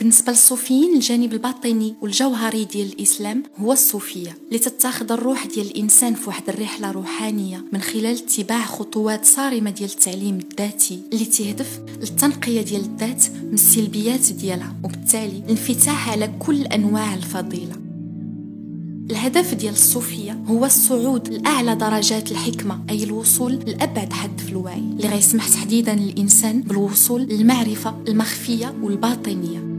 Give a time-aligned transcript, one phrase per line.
[0.00, 4.58] بالنسبة للصوفيين الجانب الباطني والجوهري ديال الإسلام هو الصوفية اللي
[5.10, 11.00] الروح ديال الإنسان في واحد الرحلة روحانية من خلال اتباع خطوات صارمة ديال التعليم الذاتي
[11.12, 17.76] اللي تهدف للتنقية ديال الذات من السلبيات ديالها وبالتالي الانفتاح على كل أنواع الفضيلة.
[19.10, 25.08] الهدف ديال الصوفية هو الصعود لأعلى درجات الحكمة أي الوصول لأبعد حد في الوعي اللي
[25.08, 29.69] غيسمح تحديدا للإنسان بالوصول للمعرفة المخفية والباطنية.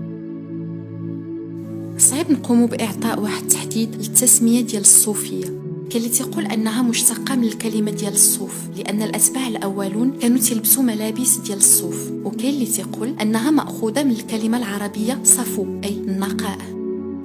[2.21, 5.45] صعيب نقوم بإعطاء واحد التحديد للتسمية ديال الصوفية.
[5.89, 11.38] كاين اللي تيقول أنها مشتقة من الكلمة ديال الصوف لأن الأتباع الأولون كانوا تلبسوا ملابس
[11.38, 12.11] ديال الصوف.
[12.23, 16.57] وكاين اللي تيقول أنها مأخوذة من الكلمة العربية صفو أي النقاء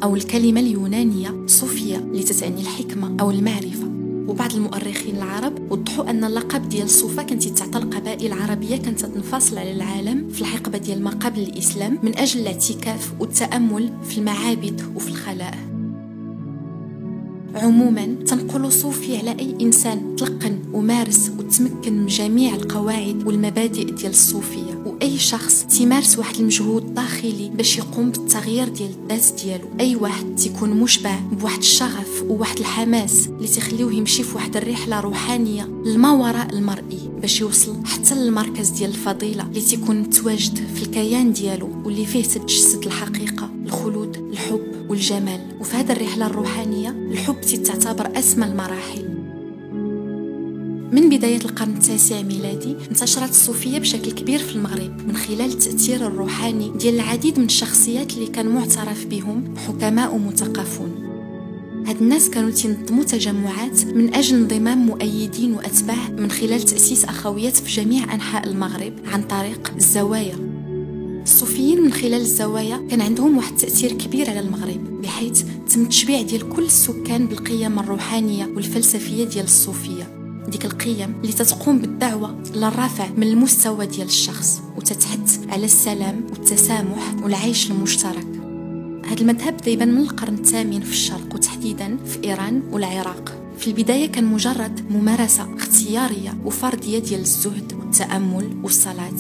[0.03, 3.96] أو الكلمة اليونانية صوفيا اللي تتعني الحكمة أو المعرفة.
[4.29, 9.73] وبعض المؤرخين العرب وضحوا أن اللقب ديال الصوفه كانت تعطى القبائل العربية كانت تنفصل على
[9.73, 15.59] العالم في الحقبة ديال ما قبل الإسلام من أجل الاعتكاف والتأمل في المعابد وفي الخلاء.
[17.55, 24.76] عموما تنقول صوفي على أي إنسان تلقن ومارس وتمكن من جميع القواعد والمبادئ ديال الصوفية.
[24.87, 29.69] واي شخص تيمارس واحد المجهود داخلي باش يقوم بالتغيير ديال الذات ديالو.
[29.81, 35.65] أي واحد تيكون مشبع بواحد الشغف وواحد الحماس اللي تخليوه يمشي في واحد الرحلة روحانية
[35.65, 41.69] لما وراء المرئي باش يوصل حتى للمركز ديال الفضيلة اللي تيكون متواجد في الكيان ديالو
[41.85, 49.16] واللي فيه تتجسد الحقيقة الخلود الحب والجمال وفي هذه الرحلة الروحانية الحب تعتبر أسمى المراحل.
[50.93, 56.71] من بداية القرن التاسع ميلادي انتشرت الصوفية بشكل كبير في المغرب من خلال التأثير الروحاني
[56.79, 61.07] ديال العديد من الشخصيات اللي كان معترف بهم حكماء ومثقفون.
[61.87, 67.83] هاد الناس كانوا تنظموا تجمعات من أجل انضمام مؤيدين وأتباع من خلال تأسيس أخويات في
[67.83, 70.37] جميع أنحاء المغرب عن طريق الزوايا.
[71.23, 75.43] الصوفيين من خلال الزوايا كان عندهم واحد التأثير كبير على المغرب بحيث
[75.75, 79.96] تم التشبيع ديال كل السكان بالقيم الروحانية والفلسفية ديال الصوفية.
[80.49, 87.71] ديك القيم اللي تتقوم بالدعوة للرفع من المستوى ديال الشخص وتتحث على السلام والتسامح والعيش
[87.71, 88.27] المشترك.
[89.07, 93.43] هذا المذهب دايبا من القرن الثامن في الشرق وتحديدا في إيران والعراق.
[93.59, 99.19] في البداية كان مجرد ممارسة اختيارية وفردية ديال الزهد والتأمل والصلاة.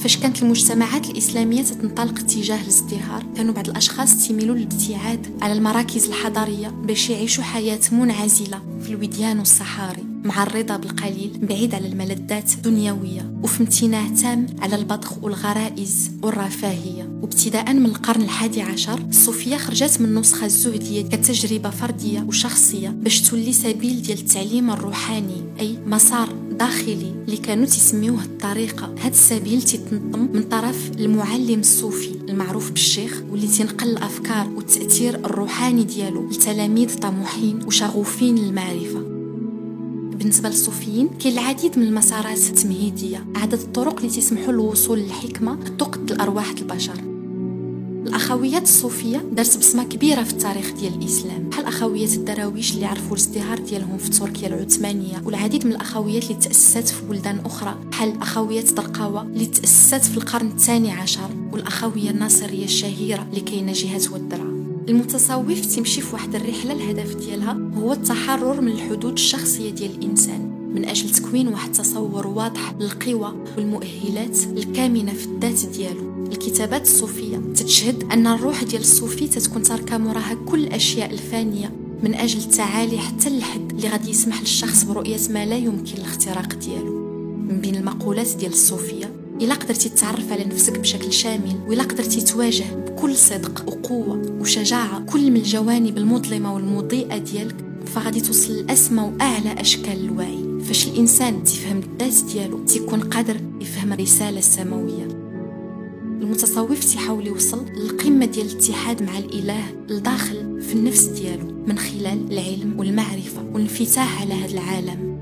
[0.00, 6.68] فاش كانت المجتمعات الإسلامية تتنطلق اتجاه الازدهار كانوا بعض الأشخاص تيميلوا للابتعاد على المراكز الحضارية
[6.68, 13.60] باش يعيشوا حياة منعزلة في الوديان والصحاري مع الرضا بالقليل بعيد على الملذات الدنيوية وفي
[13.60, 17.18] امتناع تام على البطخ والغرائز والرفاهية.
[17.22, 23.52] وابتداء من القرن الحادي عشر الصوفية خرجت من النسخة الزهدية كتجربة فردية وشخصية باش تولي
[23.52, 30.42] سبيل ديال التعليم الروحاني أي مسار داخلي اللي كانوا تسميوه الطريقة هذا السبيل تتنظم من
[30.42, 39.13] طرف المعلم الصوفي المعروف بالشيخ واللي تنقل الأفكار والتأثير الروحاني ديالو لتلاميذ طموحين وشغوفين للمعرفة.
[40.24, 46.50] بالنسبة للصوفيين كاين العديد من المسارات التمهيدية عدد الطرق اللي تسمحوا للوصول للحكمه تقد الأرواح
[46.50, 46.94] البشر.
[48.06, 51.48] الأخويات الصوفية دارت بصمة كبيرة في التاريخ ديال الإسلام.
[51.48, 56.88] بحال أخويات الدراويش اللي عرفوا الازدهار ديالهم في تركيا العثمانية والعديد من الأخويات اللي تأسست
[56.88, 57.78] في بلدان أخرى.
[57.90, 64.12] بحال أخويات درقاوة اللي تأسست في القرن الثاني عشر والأخوية الناصرية الشهيرة اللي كاينة جهة
[64.12, 64.43] ودرا
[64.88, 70.84] المتصوف تمشي في واحد الرحلة الهدف ديالها هو التحرر من الحدود الشخصية ديال الإنسان من
[70.84, 76.26] أجل تكوين واحد تصور واضح للقوى والمؤهلات الكامنة في الذات ديالو.
[76.32, 82.38] الكتابات الصوفية تتشهد أن الروح ديال الصوفي تتكون تاركة موراها كل الأشياء الفانية من أجل
[82.38, 87.04] التعالي حتى الحد اللي غادي يسمح للشخص برؤية ما لا يمكن الاختراق ديالو.
[87.48, 92.83] من بين المقولات ديال الصوفية إلا قدرتي تتعرف على نفسك بشكل شامل وإلا قدرتي تواجه
[93.04, 97.54] بكل صدق وقوة وشجاعة كل من الجوانب المظلمة والمضيئة ديالك
[97.86, 100.60] فغادي توصل لأسمى وأعلى أشكال الوعي.
[100.60, 105.04] فاش الإنسان تفهم الذات ديالو تيكون قادر يفهم الرسالة السماوية
[106.20, 112.74] المتصوف تيحاول يوصل للقمة ديال الاتحاد مع الإله الداخل في النفس ديالو من خلال العلم
[112.78, 115.13] والمعرفة والانفتاح على هذا العالم.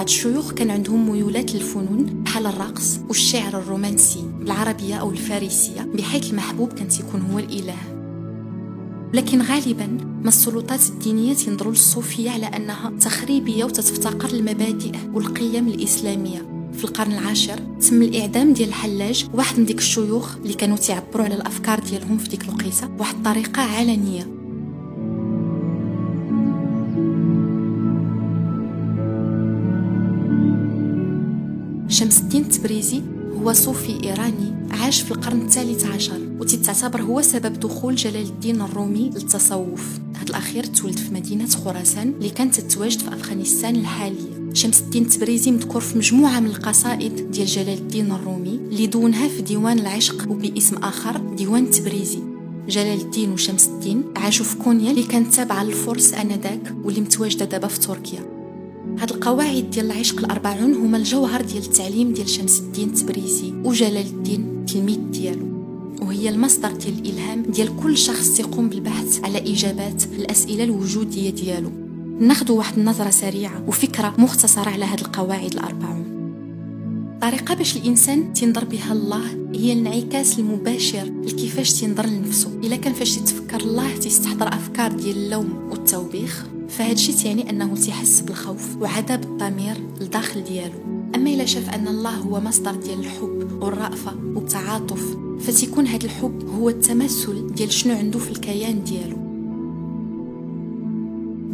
[0.00, 6.72] بعض الشيوخ كان عندهم ميولات للفنون بحال الرقص والشعر الرومانسي بالعربية أو الفارسية بحيث المحبوب
[6.72, 7.76] كان يكون هو الإله.
[9.14, 9.86] لكن غالبا
[10.22, 16.70] ما السلطات الدينية ينظروا للصوفية على أنها تخريبية وتتفتقر المبادئ والقيم الإسلامية.
[16.72, 17.58] في القرن العاشر
[17.88, 22.28] تم الإعدام ديال الحلاج واحد من ديك الشيوخ اللي كانوا تعبروا على الأفكار ديالهم في
[22.28, 24.39] ديك الوقيتة بواحد الطريقة علنية.
[32.00, 33.02] شمس الدين التبريزي
[33.42, 39.10] هو صوفي إيراني عاش في القرن الثالث عشر وتتعتبر هو سبب دخول جلال الدين الرومي
[39.14, 39.98] للتصوف.
[40.16, 44.54] هذا الأخير تولد في مدينة خراسان اللي كانت تتواجد في أفغانستان الحالية.
[44.54, 49.42] شمس الدين التبريزي مذكور في مجموعة من القصائد ديال جلال الدين الرومي اللي دونها في
[49.42, 52.18] ديوان العشق وباسم آخر ديوان التبريزي
[52.68, 57.68] جلال الدين وشمس الدين عاشوا في كونيا اللي كانت تابعة للفرس آنذاك واللي متواجدة دابا
[57.68, 58.39] في تركيا.
[58.98, 64.64] هاد القواعد ديال العشق الأربعون هما الجوهر ديال التعليم ديال شمس الدين التبريزي وجلال الدين
[64.66, 65.46] تلميذ ديالو.
[66.02, 71.70] وهي المصدر ديال الإلهام ديال كل شخص يقوم بالبحث على إجابات الأسئلة الوجودية ديالو.
[72.20, 76.04] ناخذ واحد النظرة سريعة وفكرة مختصرة على هاد القواعد الأربعون.
[77.22, 82.50] طريقة باش الإنسان تنظر بها الله هي الانعكاس المباشر لكيفاش تنظر لنفسه.
[82.64, 86.46] إلا كان فاش تتفكر الله تستحضر أفكار ديال اللوم والتوبيخ.
[86.70, 90.78] فهاد الشيء تعني أنه تيحس بالخوف وعذاب الضمير لداخل ديالو.
[91.14, 96.68] أما إلا شاف أن الله هو مصدر ديال الحب والرأفة والتعاطف فتكون هاد الحب هو
[96.68, 99.16] التمثل ديال شنو عنده في الكيان ديالو.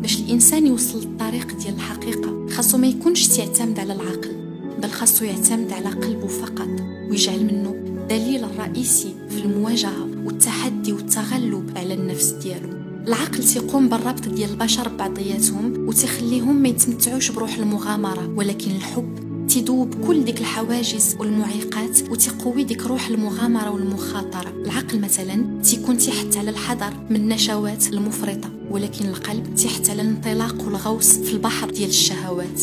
[0.03, 4.37] باش الإنسان يوصل للطريق ديال الحقيقة خاصو ما يكونش تعتمد على العقل
[4.83, 6.69] بل خاصو يعتمد على قلبه فقط
[7.11, 12.86] ويجعل منه الدليل الرئيسي في المواجهة والتحدي والتغلب على النفس ديالو.
[13.06, 18.35] العقل تيقوم بالربط ديال البشر ببعضياتهم وتخليهم ما يتمتعوش بروح المغامرة.
[18.37, 25.99] ولكن الحب تيدوب كل ديك الحواجز والمعيقات وتقوي ديك روح المغامرة والمخاطره العقل مثلا تيكون
[25.99, 31.88] تحت على الحذر من النشوات المفرطة ولكن القلب تحت على الانطلاق والغوص في البحر ديال
[31.88, 32.62] الشهوات.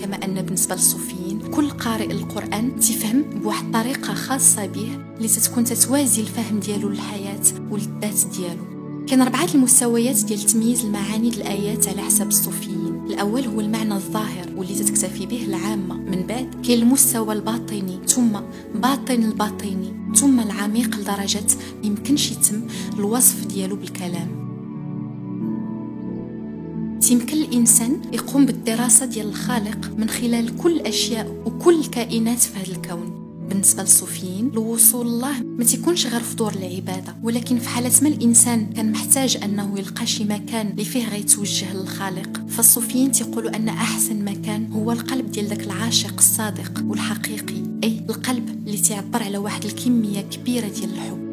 [0.00, 1.19] كما أن بالنسبة للصوفيين
[1.54, 8.26] كل قارئ القرآن تفهم بواحد الطريقة خاصة به اللي تتكون تتوازي الفهم ديالو للحياة وللذات
[8.36, 8.80] ديالو.
[9.06, 13.06] كاين أربعة المستويات ديال تمييز المعاني الآيات على حسب الصوفيين.
[13.06, 15.94] الأول هو المعنى الظاهر واللي تتكتفي به العامة.
[15.94, 18.00] من بعد كاين المستوى الباطني.
[18.06, 18.40] ثم
[18.74, 20.12] باطن الباطني.
[20.14, 21.46] ثم العميق لدرجة
[21.84, 22.62] يمكنش يتم
[22.98, 24.49] الوصف ديالو بالكلام.
[27.10, 33.20] يمكن الإنسان يقوم بالدراسة ديال الخالق من خلال كل الأشياء وكل الكائنات في هذا الكون.
[33.48, 37.16] بالنسبة للصوفيين الوصول الله ما تيكونش غير في دور العبادة.
[37.22, 42.48] ولكن في حالة ما الإنسان كان محتاج أنه يلقى شي مكان اللي فيه غيتوجه للخالق
[42.48, 47.62] فالصوفيين تيقولوا أن أحسن مكان هو القلب ديال داك العاشق الصادق والحقيقي.
[47.84, 51.29] أي القلب اللي تعبر على واحد الكمية كبيرة ديال الحب.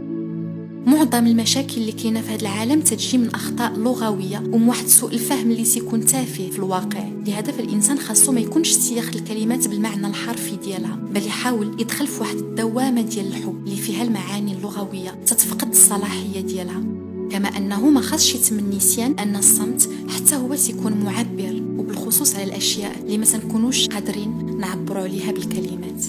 [0.87, 5.51] معظم المشاكل اللي كاينة في هذا العالم تجي من أخطاء لغوية ومن واحد سوء الفهم
[5.51, 7.03] اللي تيكون تافه في الواقع.
[7.27, 12.35] لهذا فالانسان خاصو ما يكونش سياخ الكلمات بالمعنى الحرفي ديالها بل يحاول يدخل في واحد
[12.35, 16.83] الدوامة ديال الحب اللي فيها المعاني اللغوية تتفقد الصلاحية ديالها.
[17.31, 22.95] كما أنه ما خاصش يتم النسيان أن الصمت حتى هو تيكون معبر وبالخصوص على الأشياء
[22.99, 26.03] اللي ما تنكونوش قادرين نعبروا عليها بالكلمات.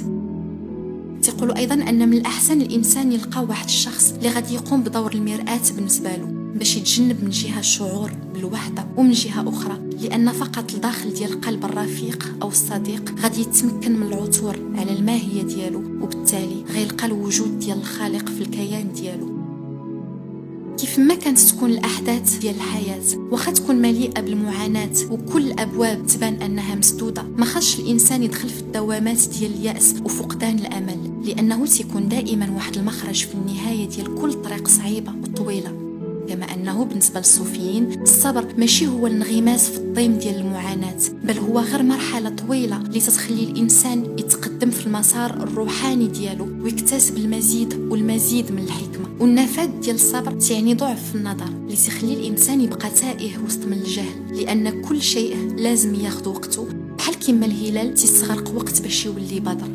[1.28, 6.16] تيقولوا أيضا أن من الأحسن الإنسان يلقى واحد الشخص اللي غادي يقوم بدور المرآة بالنسبة
[6.16, 11.64] له باش يتجنب من جهة الشعور بالوحدة ومن جهة أخرى لأن فقط الداخل ديال القلب
[11.64, 18.28] الرفيق أو الصديق غادي يتمكن من العثور على الماهية ديالو وبالتالي غيلقى الوجود ديال الخالق
[18.28, 19.38] في الكيان ديالو.
[20.78, 26.74] كيف ما كانت تكون الأحداث ديال الحياة واخا تكون مليئة بالمعاناة وكل الأبواب تبان أنها
[26.74, 31.17] مسدودة ما خاصش الإنسان يدخل في الدوامات ديال اليأس وفقدان الأمل.
[31.28, 35.72] لأنه تيكون دائما واحد المخرج في النهاية ديال كل طريق صعيبة وطويلة.
[36.28, 41.82] كما أنه بالنسبة للصوفيين الصبر ماشي هو الانغماس في الطيم ديال المعاناة بل هو غير
[41.82, 49.08] مرحلة طويلة اللي تتخلي الإنسان يتقدم في المسار الروحاني ديالو ويكتسب المزيد والمزيد من الحكمة.
[49.20, 54.42] والنفاذ ديال الصبر تعني ضعف في النظر اللي تخلي الإنسان يبقى تائه وسط من الجهل
[54.42, 56.66] لأن كل شيء لازم ياخذ وقته
[56.98, 59.68] بحال كيما الهلال تيستغرق وقت باش يولي بدر.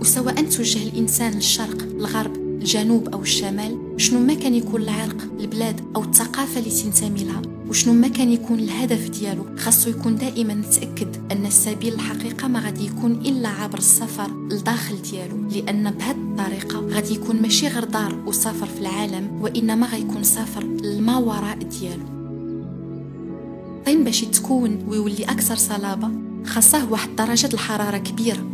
[0.00, 6.02] وسواء توجه الإنسان للشرق الغرب الجنوب أو الشمال شنو ما كان يكون العرق البلاد أو
[6.02, 11.46] الثقافة اللي تنتمي لها وشنو ما كان يكون الهدف ديالو خاصو يكون دائما متأكد أن
[11.46, 17.42] السبيل الحقيقة ما غادي يكون إلا عبر السفر لداخل ديالو لأن بهذه الطريقة غادي يكون
[17.42, 22.04] ماشي غير دار وسفر في العالم وإنما غيكون سفر لما وراء ديالو.
[23.86, 26.10] طين باش يتكون ويولي أكثر صلابة
[26.44, 28.49] خاصه واحد درجة الحرارة كبيرة.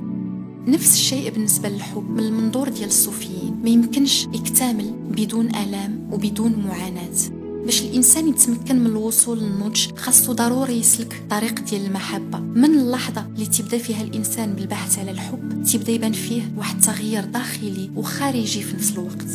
[0.66, 7.16] نفس الشيء بالنسبة للحب من المنظور ديال الصوفيين ما يمكنش يكتمل بدون آلام وبدون معاناة.
[7.64, 12.38] باش الإنسان يتمكن من الوصول للنضج خاصو ضروري يسلك طريق ديال المحبة.
[12.38, 17.90] من اللحظة اللي تبدأ فيها الإنسان بالبحث على الحب تبدأ يبان فيه واحد التغيير داخلي
[17.96, 19.30] وخارجي في نفس الوقت.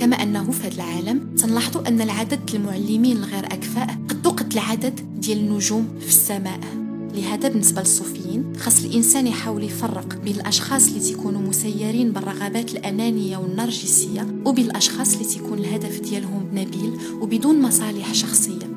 [0.00, 5.38] كما أنه في هذا العالم تنلاحظوا أن العدد المعلمين الغير أكفاء قد قد العدد ديال
[5.38, 6.79] النجوم في السماء.
[7.14, 14.26] لهذا بالنسبة للصوفيين خاص الإنسان يحاول يفرق بين الأشخاص اللي تيكونوا مسيرين بالرغبات الأنانية والنرجسية
[14.44, 18.70] وبين الأشخاص اللي تيكون الهدف ديالهم نبيل وبدون مصالح شخصية.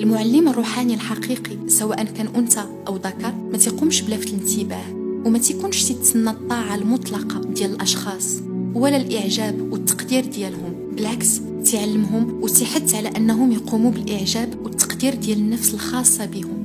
[0.00, 4.84] المعلم الروحاني الحقيقي سواء كان أنثى أو ذكر ما تيقومش بلفت الانتباه
[5.24, 8.40] وما تيكونش تتسنى الطاعة المطلقة ديال الأشخاص
[8.74, 11.40] ولا الإعجاب والتقدير ديالهم بالعكس
[11.72, 16.63] تعلمهم وتحث على أنهم يقوموا بالإعجاب والتقدير ديال النفس الخاصة بهم.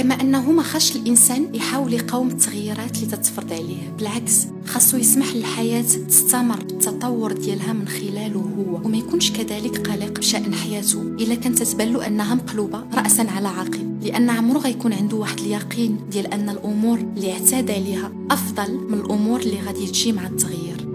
[0.00, 3.92] كما أنه ما خاش الإنسان يحاول يقاوم التغييرات اللي تتفرض عليه.
[3.98, 10.54] بالعكس خاصو يسمح للحياة تستمر التطور ديالها من خلاله هو وما يكونش كذلك قلق بشأن
[10.54, 11.02] حياته.
[11.02, 15.96] إلا كانت تتبان له أنها مقلوبة رأسا على عقب لأن عمره غيكون عنده واحد اليقين
[16.10, 20.86] ديال أن الأمور اللي اعتاد عليها أفضل من الأمور اللي غادي تجي مع التغيير.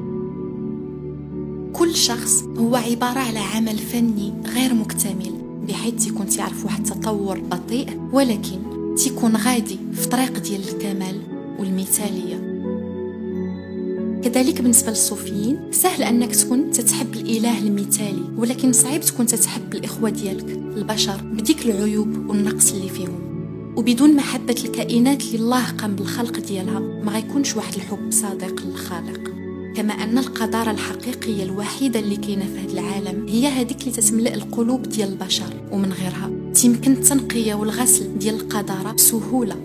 [1.74, 5.34] كل شخص هو عبارة على عمل فني غير مكتمل
[5.68, 11.22] بحيث تكون تعرف واحد التطور بطيء ولكن تيكون غادي في طريق ديال الكمال
[11.60, 12.56] والمثالية.
[14.24, 20.50] كذلك بالنسبة للصوفيين سهل أنك تكون تتحب الإله المثالي ولكن صعيب تكون تتحب الإخوة ديالك
[20.50, 23.26] البشر بديك العيوب والنقص اللي فيهم.
[23.78, 29.32] وبدون محبة الكائنات اللي الله قام بالخلق ديالها ما غيكونش واحد الحب صادق للخالق.
[29.76, 34.82] كما أن القدارة الحقيقية الوحيدة اللي كاينة في هذا العالم هي هذيك اللي تتملأ القلوب
[34.82, 36.45] ديال البشر ومن غيرها.
[36.56, 39.56] تيمكن التنقية والغسل ديال القدارة بسهولة.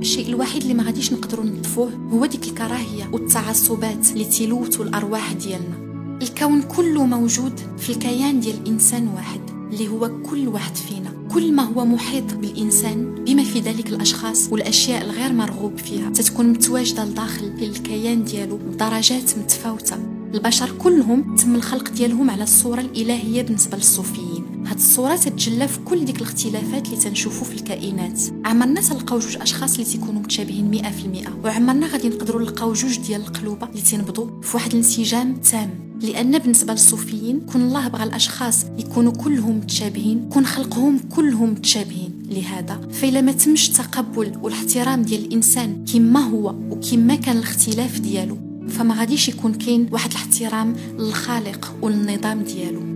[0.00, 5.90] الشيء الوحيد اللي ما غاديش نقدروا نطفوه هو ديك الكراهية والتعصبات اللي تيلوثوا الأرواح ديالنا.
[6.22, 9.40] الكون كله موجود في الكيان ديال الإنسان واحد
[9.72, 11.12] اللي هو كل واحد فينا.
[11.34, 17.04] كل ما هو محيط بالإنسان بما في ذلك الأشخاص والأشياء الغير مرغوب فيها تتكون متواجدة
[17.04, 19.96] لداخل الكيان ديالو بدرجات متفاوتة.
[20.34, 24.29] البشر كلهم تم الخلق ديالهم على الصورة الإلهية بالنسبة للصوفيين
[24.70, 28.20] هاد الصورة تتجلى في كل ديك الاختلافات اللي تنشوفو في الكائنات.
[28.44, 31.40] عمرنا تلقاو جوج أشخاص اللي تيكونوا متشابهين مئة في المئة.
[31.44, 35.70] وعمرنا غادي نقدروا نلقاو جوج ديال القلوبة اللي تنبضوا في واحد الانسجام تام.
[36.02, 42.22] لأن بالنسبة للصوفيين كون الله بغى الأشخاص يكونوا كلهم متشابهين كون خلقهم كلهم متشابهين.
[42.30, 48.94] لهذا فإلا ما تمش التقبل والاحترام ديال الإنسان كما هو وكما كان الاختلاف ديالو فما
[48.94, 52.89] غاديش يكون كاين واحد الاحترام للخالق والنظام ديالو.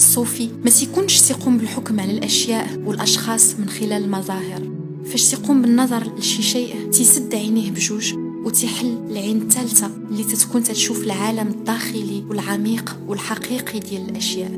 [0.00, 4.70] الصوفي ما تيكونش تيقوم بالحكم على الأشياء والأشخاص من خلال المظاهر.
[5.04, 8.14] فاش تيقوم بالنظر لشي شيء تيسد عينيه بجوج
[8.44, 14.50] وتحل العين الثالثة اللي تتكون تشوف العالم الداخلي والعميق والحقيقي ديال الأشياء.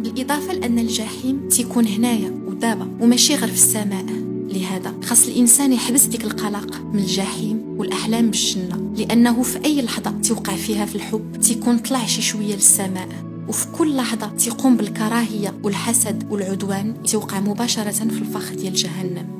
[0.00, 4.06] بالإضافة لأن الجحيم تيكون هنايا ودابا وماشي غير في السماء.
[4.48, 10.56] لهذا خاص الإنسان يحبس ديك القلق من الجحيم والأحلام بالجنة لأنه في أي لحظة توقع
[10.56, 13.27] فيها في الحب تيكون طلع شي شوية للسماء.
[13.48, 19.38] وفي كل لحظة تيقوم بالكراهية والحسد والعدوان توقع مباشرة في الفخ ديال جهنم.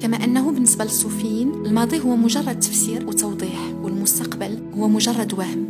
[0.00, 5.66] كما أنه بالنسبة للصوفيين الماضي هو مجرد تفسير وتوضيح والمستقبل هو مجرد وهم.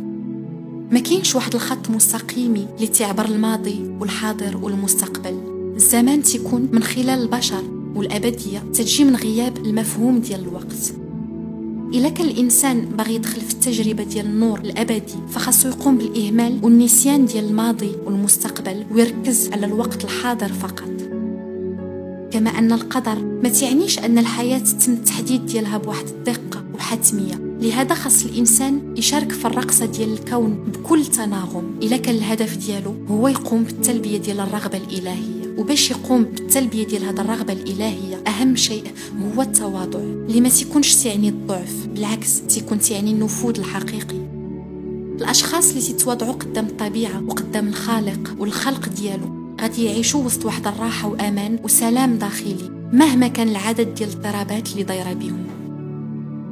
[0.91, 5.41] ما كاينش واحد الخط مستقيمي اللي تعبر الماضي والحاضر والمستقبل.
[5.75, 7.63] الزمان تيكون من خلال البشر
[7.95, 10.93] والأبدية تجي من غياب المفهوم ديال الوقت.
[11.93, 17.45] إلا كان الإنسان باغي يدخل في التجربة ديال النور الأبدي فخاصو يقوم بالإهمال والنسيان ديال
[17.45, 20.89] الماضي والمستقبل ويركز على الوقت الحاضر فقط.
[22.31, 27.35] كما أن القدر ما تعنيش أن الحياة تم التحديد ديالها بواحد الدقة وحتمية.
[27.61, 31.79] لهذا خاص الإنسان يشارك في الرقصة ديال الكون بكل تناغم.
[31.83, 35.36] إلا كان الهدف ديالو هو يقوم بالتلبية ديال الرغبة الإلهية.
[35.57, 38.83] وباش يقوم بالتلبية ديال هذه الرغبة الإلهية أهم شيء
[39.35, 39.99] هو التواضع.
[39.99, 44.27] اللي ما تيكونش الضعف بالعكس تيكون تعني النفوذ الحقيقي.
[45.21, 51.59] الأشخاص اللي تتواضعوا قدام الطبيعة وقدام الخالق والخلق ديالو غادي يعيشوا وسط واحد الراحة وأمان
[51.63, 55.43] وسلام داخلي مهما كان العدد ديال الاضطرابات اللي دايرة بهم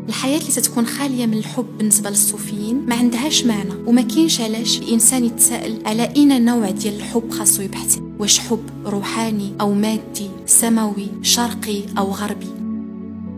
[0.09, 5.25] الحياة اللي تتكون خالية من الحب بالنسبة للصوفيين ما عندهاش معنى وما كاينش علاش الإنسان
[5.25, 8.04] يتساءل على أين نوع ديال الحب خاصو يبحث.
[8.19, 12.47] واش حب روحاني أو مادي سماوي شرقي أو غربي.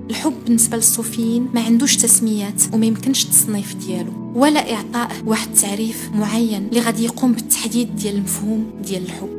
[0.09, 6.67] الحب بالنسبة للصوفيين ما عندوش تسميات وما يمكنش التصنيف ديالو ولا إعطاء واحد التعريف معين
[6.67, 9.37] اللي غادي يقوم بالتحديد ديال المفهوم ديال الحب.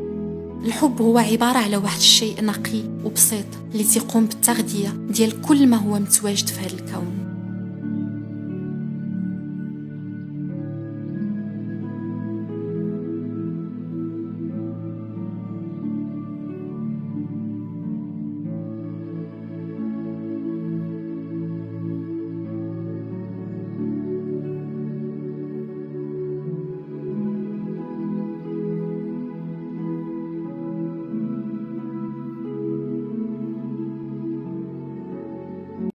[0.64, 5.98] الحب هو عبارة على واحد الشيء نقي وبسيط اللي تيقوم بالتغذية ديال كل ما هو
[5.98, 7.17] متواجد في هذا الكون.